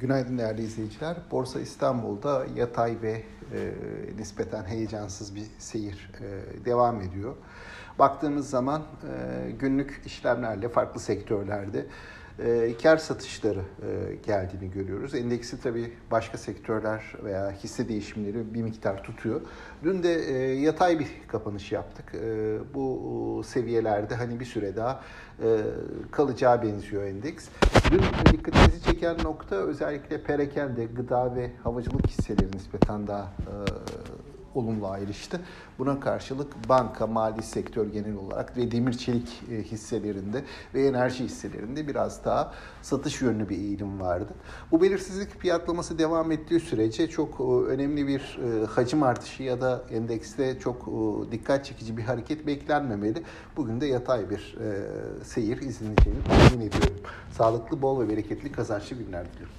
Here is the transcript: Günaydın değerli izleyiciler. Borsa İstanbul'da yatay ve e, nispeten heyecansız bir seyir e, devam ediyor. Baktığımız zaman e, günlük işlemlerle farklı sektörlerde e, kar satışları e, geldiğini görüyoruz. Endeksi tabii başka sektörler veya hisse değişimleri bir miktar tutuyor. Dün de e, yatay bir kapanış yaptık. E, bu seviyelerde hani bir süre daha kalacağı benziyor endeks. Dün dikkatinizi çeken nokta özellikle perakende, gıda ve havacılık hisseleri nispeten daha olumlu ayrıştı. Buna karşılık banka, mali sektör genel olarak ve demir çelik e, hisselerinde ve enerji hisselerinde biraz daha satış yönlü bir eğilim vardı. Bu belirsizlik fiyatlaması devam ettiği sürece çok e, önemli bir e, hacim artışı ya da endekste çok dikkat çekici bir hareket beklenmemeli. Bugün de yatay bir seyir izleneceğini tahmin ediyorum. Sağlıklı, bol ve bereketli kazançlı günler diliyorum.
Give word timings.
Günaydın 0.00 0.38
değerli 0.38 0.62
izleyiciler. 0.62 1.16
Borsa 1.30 1.60
İstanbul'da 1.60 2.46
yatay 2.56 2.96
ve 3.02 3.22
e, 3.52 3.72
nispeten 4.18 4.64
heyecansız 4.64 5.34
bir 5.34 5.46
seyir 5.58 6.10
e, 6.20 6.64
devam 6.64 7.00
ediyor. 7.00 7.36
Baktığımız 7.98 8.50
zaman 8.50 8.82
e, 8.82 9.50
günlük 9.50 10.02
işlemlerle 10.06 10.68
farklı 10.68 11.00
sektörlerde 11.00 11.86
e, 12.38 12.74
kar 12.82 12.96
satışları 12.96 13.58
e, 13.58 14.14
geldiğini 14.26 14.70
görüyoruz. 14.70 15.14
Endeksi 15.14 15.60
tabii 15.60 15.92
başka 16.10 16.38
sektörler 16.38 17.02
veya 17.24 17.50
hisse 17.50 17.88
değişimleri 17.88 18.54
bir 18.54 18.62
miktar 18.62 19.02
tutuyor. 19.02 19.40
Dün 19.84 20.02
de 20.02 20.14
e, 20.14 20.60
yatay 20.60 20.98
bir 20.98 21.08
kapanış 21.28 21.72
yaptık. 21.72 22.14
E, 22.14 22.58
bu 22.74 23.42
seviyelerde 23.46 24.14
hani 24.14 24.40
bir 24.40 24.44
süre 24.44 24.76
daha 24.76 25.00
kalacağı 26.10 26.62
benziyor 26.62 27.02
endeks. 27.02 27.48
Dün 27.90 28.02
dikkatinizi 28.32 28.82
çeken 28.82 29.16
nokta 29.24 29.56
özellikle 29.56 30.22
perakende, 30.22 30.84
gıda 30.84 31.36
ve 31.36 31.50
havacılık 31.62 32.06
hisseleri 32.06 32.56
nispeten 32.56 33.06
daha 33.06 33.32
olumlu 34.56 34.88
ayrıştı. 34.88 35.40
Buna 35.78 36.00
karşılık 36.00 36.68
banka, 36.68 37.06
mali 37.06 37.42
sektör 37.42 37.86
genel 37.86 38.16
olarak 38.16 38.56
ve 38.56 38.70
demir 38.70 38.92
çelik 38.92 39.42
e, 39.50 39.62
hisselerinde 39.62 40.44
ve 40.74 40.86
enerji 40.86 41.24
hisselerinde 41.24 41.88
biraz 41.88 42.24
daha 42.24 42.52
satış 42.82 43.22
yönlü 43.22 43.48
bir 43.48 43.58
eğilim 43.58 44.00
vardı. 44.00 44.34
Bu 44.70 44.82
belirsizlik 44.82 45.40
fiyatlaması 45.40 45.98
devam 45.98 46.32
ettiği 46.32 46.60
sürece 46.60 47.10
çok 47.10 47.40
e, 47.40 47.42
önemli 47.42 48.06
bir 48.06 48.38
e, 48.44 48.66
hacim 48.66 49.02
artışı 49.02 49.42
ya 49.42 49.60
da 49.60 49.84
endekste 49.90 50.58
çok 50.58 50.86
dikkat 51.32 51.64
çekici 51.64 51.96
bir 51.96 52.02
hareket 52.02 52.46
beklenmemeli. 52.46 53.22
Bugün 53.56 53.80
de 53.80 53.86
yatay 53.86 54.30
bir 54.30 54.56
seyir 55.24 55.56
izleneceğini 55.62 56.24
tahmin 56.24 56.66
ediyorum. 56.66 57.00
Sağlıklı, 57.32 57.82
bol 57.82 58.00
ve 58.00 58.08
bereketli 58.08 58.52
kazançlı 58.52 58.96
günler 58.96 59.32
diliyorum. 59.32 59.54